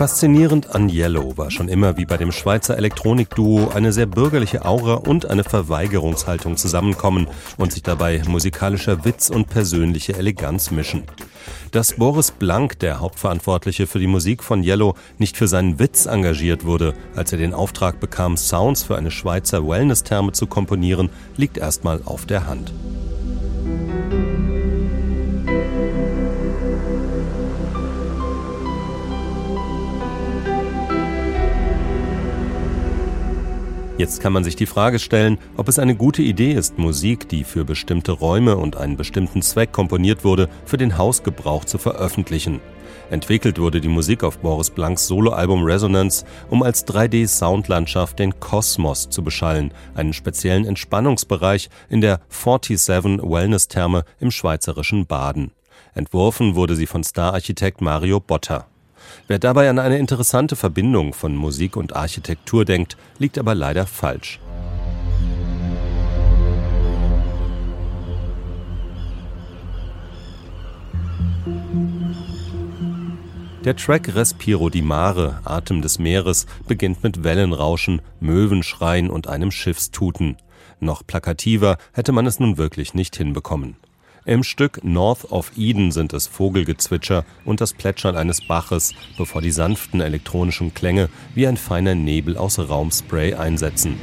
Faszinierend 0.00 0.74
an 0.74 0.88
Yellow 0.88 1.36
war 1.36 1.50
schon 1.50 1.68
immer 1.68 1.98
wie 1.98 2.06
bei 2.06 2.16
dem 2.16 2.32
Schweizer 2.32 2.74
Elektronikduo 2.74 3.68
eine 3.68 3.92
sehr 3.92 4.06
bürgerliche 4.06 4.64
Aura 4.64 4.94
und 4.94 5.26
eine 5.26 5.44
Verweigerungshaltung 5.44 6.56
zusammenkommen 6.56 7.28
und 7.58 7.70
sich 7.70 7.82
dabei 7.82 8.22
musikalischer 8.26 9.04
Witz 9.04 9.28
und 9.28 9.50
persönliche 9.50 10.14
Eleganz 10.14 10.70
mischen. 10.70 11.02
Dass 11.70 11.96
Boris 11.96 12.30
Blank, 12.30 12.78
der 12.78 13.00
Hauptverantwortliche 13.00 13.86
für 13.86 13.98
die 13.98 14.06
Musik 14.06 14.42
von 14.42 14.64
Yellow, 14.64 14.94
nicht 15.18 15.36
für 15.36 15.48
seinen 15.48 15.78
Witz 15.78 16.06
engagiert 16.06 16.64
wurde, 16.64 16.94
als 17.14 17.32
er 17.32 17.38
den 17.38 17.52
Auftrag 17.52 18.00
bekam, 18.00 18.38
Sounds 18.38 18.82
für 18.82 18.96
eine 18.96 19.10
Schweizer 19.10 19.68
Wellness-Therme 19.68 20.32
zu 20.32 20.46
komponieren, 20.46 21.10
liegt 21.36 21.58
erstmal 21.58 22.00
auf 22.06 22.24
der 22.24 22.46
Hand. 22.46 22.72
Jetzt 34.00 34.22
kann 34.22 34.32
man 34.32 34.44
sich 34.44 34.56
die 34.56 34.64
Frage 34.64 34.98
stellen, 34.98 35.36
ob 35.58 35.68
es 35.68 35.78
eine 35.78 35.94
gute 35.94 36.22
Idee 36.22 36.52
ist, 36.52 36.78
Musik, 36.78 37.28
die 37.28 37.44
für 37.44 37.66
bestimmte 37.66 38.12
Räume 38.12 38.56
und 38.56 38.74
einen 38.74 38.96
bestimmten 38.96 39.42
Zweck 39.42 39.72
komponiert 39.72 40.24
wurde, 40.24 40.48
für 40.64 40.78
den 40.78 40.96
Hausgebrauch 40.96 41.66
zu 41.66 41.76
veröffentlichen. 41.76 42.60
Entwickelt 43.10 43.58
wurde 43.58 43.82
die 43.82 43.88
Musik 43.88 44.24
auf 44.24 44.38
Boris 44.38 44.70
Blanks 44.70 45.06
Soloalbum 45.06 45.64
Resonance, 45.64 46.24
um 46.48 46.62
als 46.62 46.86
3D-Soundlandschaft 46.86 48.18
den 48.18 48.40
Kosmos 48.40 49.10
zu 49.10 49.22
beschallen, 49.22 49.74
einen 49.94 50.14
speziellen 50.14 50.64
Entspannungsbereich 50.64 51.68
in 51.90 52.00
der 52.00 52.20
47 52.30 53.20
Wellness-Therme 53.22 54.04
im 54.18 54.30
schweizerischen 54.30 55.04
Baden. 55.04 55.50
Entworfen 55.92 56.54
wurde 56.54 56.74
sie 56.74 56.86
von 56.86 57.04
Stararchitekt 57.04 57.82
Mario 57.82 58.18
Botta. 58.18 58.69
Wer 59.26 59.38
dabei 59.38 59.70
an 59.70 59.78
eine 59.78 59.98
interessante 59.98 60.56
Verbindung 60.56 61.14
von 61.14 61.36
Musik 61.36 61.76
und 61.76 61.94
Architektur 61.94 62.64
denkt, 62.64 62.96
liegt 63.18 63.38
aber 63.38 63.54
leider 63.54 63.86
falsch. 63.86 64.40
Der 73.64 73.76
Track 73.76 74.14
Respiro 74.14 74.70
di 74.70 74.80
Mare, 74.80 75.40
Atem 75.44 75.82
des 75.82 75.98
Meeres, 75.98 76.46
beginnt 76.66 77.02
mit 77.02 77.22
Wellenrauschen, 77.24 78.00
Möwenschreien 78.18 79.10
und 79.10 79.28
einem 79.28 79.50
Schiffstuten. 79.50 80.38
Noch 80.80 81.06
plakativer 81.06 81.76
hätte 81.92 82.12
man 82.12 82.24
es 82.24 82.40
nun 82.40 82.56
wirklich 82.56 82.94
nicht 82.94 83.16
hinbekommen. 83.16 83.76
Im 84.26 84.42
Stück 84.42 84.84
North 84.84 85.32
of 85.32 85.52
Eden 85.56 85.92
sind 85.92 86.12
es 86.12 86.26
Vogelgezwitscher 86.26 87.24
und 87.46 87.62
das 87.62 87.72
Plätschern 87.72 88.16
eines 88.16 88.46
Baches, 88.46 88.92
bevor 89.16 89.40
die 89.40 89.50
sanften 89.50 90.02
elektronischen 90.02 90.74
Klänge 90.74 91.08
wie 91.34 91.46
ein 91.46 91.56
feiner 91.56 91.94
Nebel 91.94 92.36
aus 92.36 92.58
Raumspray 92.58 93.32
einsetzen. 93.34 93.96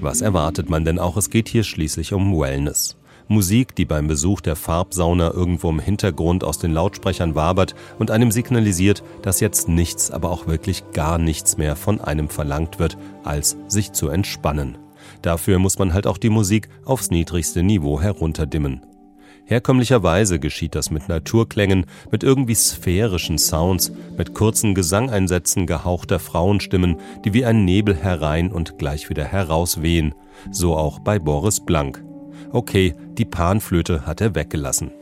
Was 0.00 0.20
erwartet 0.20 0.70
man 0.70 0.84
denn 0.84 1.00
auch? 1.00 1.16
Es 1.16 1.30
geht 1.30 1.48
hier 1.48 1.64
schließlich 1.64 2.12
um 2.12 2.38
Wellness. 2.38 2.96
Musik, 3.28 3.74
die 3.74 3.84
beim 3.84 4.06
Besuch 4.06 4.40
der 4.40 4.54
Farbsauna 4.54 5.30
irgendwo 5.30 5.70
im 5.70 5.80
Hintergrund 5.80 6.44
aus 6.44 6.58
den 6.58 6.72
Lautsprechern 6.72 7.34
wabert 7.34 7.74
und 7.98 8.10
einem 8.10 8.30
signalisiert, 8.30 9.02
dass 9.22 9.40
jetzt 9.40 9.68
nichts, 9.68 10.10
aber 10.10 10.30
auch 10.30 10.46
wirklich 10.46 10.84
gar 10.92 11.18
nichts 11.18 11.56
mehr 11.56 11.74
von 11.74 12.00
einem 12.00 12.28
verlangt 12.28 12.78
wird, 12.78 12.98
als 13.22 13.56
sich 13.68 13.92
zu 13.92 14.08
entspannen. 14.08 14.76
Dafür 15.22 15.58
muss 15.58 15.78
man 15.78 15.94
halt 15.94 16.06
auch 16.06 16.18
die 16.18 16.30
Musik 16.30 16.68
aufs 16.84 17.10
niedrigste 17.10 17.62
Niveau 17.62 18.00
herunterdimmen. 18.00 18.82
Herkömmlicherweise 19.46 20.38
geschieht 20.38 20.74
das 20.74 20.90
mit 20.90 21.08
Naturklängen, 21.08 21.86
mit 22.10 22.22
irgendwie 22.22 22.54
sphärischen 22.54 23.36
Sounds, 23.36 23.92
mit 24.16 24.34
kurzen 24.34 24.74
Gesangeinsätzen 24.74 25.66
gehauchter 25.66 26.18
Frauenstimmen, 26.18 26.96
die 27.24 27.34
wie 27.34 27.44
ein 27.44 27.64
Nebel 27.64 27.94
herein 27.94 28.50
und 28.50 28.78
gleich 28.78 29.10
wieder 29.10 29.24
herauswehen. 29.24 30.14
So 30.50 30.76
auch 30.76 30.98
bei 30.98 31.18
Boris 31.18 31.60
Blank. 31.60 32.02
Okay, 32.54 32.94
die 33.18 33.24
Panflöte 33.24 34.06
hat 34.06 34.20
er 34.20 34.36
weggelassen. 34.36 34.92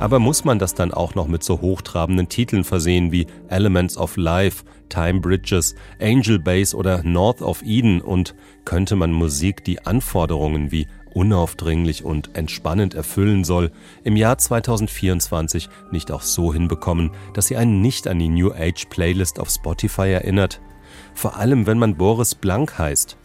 Aber 0.00 0.18
muss 0.18 0.44
man 0.44 0.58
das 0.58 0.74
dann 0.74 0.92
auch 0.92 1.14
noch 1.14 1.28
mit 1.28 1.44
so 1.44 1.60
hochtrabenden 1.60 2.28
Titeln 2.28 2.64
versehen 2.64 3.12
wie 3.12 3.28
Elements 3.48 3.96
of 3.96 4.16
Life, 4.16 4.64
Time 4.88 5.20
Bridges, 5.20 5.76
Angel 6.00 6.40
Base 6.40 6.76
oder 6.76 7.04
North 7.04 7.42
of 7.42 7.62
Eden 7.62 8.00
und 8.00 8.34
könnte 8.64 8.96
man 8.96 9.12
Musik, 9.12 9.64
die 9.64 9.86
Anforderungen 9.86 10.72
wie 10.72 10.88
unaufdringlich 11.14 12.04
und 12.04 12.36
entspannend 12.36 12.94
erfüllen 12.94 13.44
soll, 13.44 13.70
im 14.02 14.16
Jahr 14.16 14.36
2024 14.36 15.68
nicht 15.90 16.12
auch 16.12 16.22
so 16.22 16.52
hinbekommen, 16.52 17.12
dass 17.32 17.46
sie 17.46 17.56
einen 17.56 17.80
nicht 17.80 18.06
an 18.06 18.18
die 18.18 18.28
New 18.28 18.52
Age 18.52 18.86
Playlist 18.90 19.40
auf 19.40 19.48
Spotify 19.48 20.08
erinnert? 20.08 20.60
Vor 21.14 21.36
allem, 21.36 21.66
wenn 21.66 21.78
man 21.78 21.96
Boris 21.96 22.34
Blank 22.34 22.78
heißt. 22.78 23.16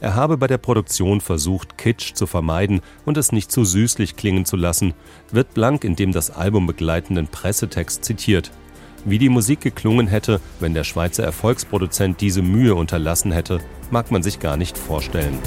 Er 0.00 0.16
habe 0.16 0.36
bei 0.36 0.48
der 0.48 0.58
Produktion 0.58 1.20
versucht, 1.20 1.78
Kitsch 1.78 2.14
zu 2.14 2.26
vermeiden 2.26 2.80
und 3.04 3.16
es 3.16 3.30
nicht 3.30 3.52
zu 3.52 3.64
süßlich 3.64 4.16
klingen 4.16 4.44
zu 4.44 4.56
lassen, 4.56 4.94
wird 5.30 5.54
Blank 5.54 5.84
in 5.84 5.94
dem 5.94 6.10
das 6.10 6.30
Album 6.30 6.66
begleitenden 6.66 7.28
Pressetext 7.28 8.04
zitiert. 8.04 8.50
Wie 9.04 9.18
die 9.18 9.28
Musik 9.28 9.60
geklungen 9.60 10.06
hätte, 10.06 10.40
wenn 10.60 10.74
der 10.74 10.84
Schweizer 10.84 11.24
Erfolgsproduzent 11.24 12.20
diese 12.20 12.42
Mühe 12.42 12.74
unterlassen 12.74 13.32
hätte, 13.32 13.60
mag 13.90 14.10
man 14.10 14.22
sich 14.22 14.40
gar 14.40 14.56
nicht 14.56 14.78
vorstellen. 14.78 15.38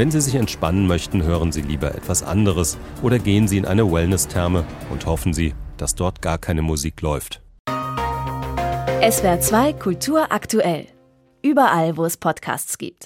Wenn 0.00 0.10
Sie 0.10 0.22
sich 0.22 0.34
entspannen 0.34 0.86
möchten, 0.86 1.24
hören 1.24 1.52
Sie 1.52 1.60
lieber 1.60 1.94
etwas 1.94 2.22
anderes 2.22 2.78
oder 3.02 3.18
gehen 3.18 3.46
Sie 3.46 3.58
in 3.58 3.66
eine 3.66 3.92
Wellness-Therme 3.92 4.64
und 4.90 5.04
hoffen 5.04 5.34
Sie, 5.34 5.52
dass 5.76 5.94
dort 5.94 6.22
gar 6.22 6.38
keine 6.38 6.62
Musik 6.62 7.02
läuft. 7.02 7.42
SWR 9.06 9.40
2 9.40 9.74
Kultur 9.74 10.32
aktuell. 10.32 10.86
Überall, 11.42 11.98
wo 11.98 12.06
es 12.06 12.16
Podcasts 12.16 12.78
gibt. 12.78 12.96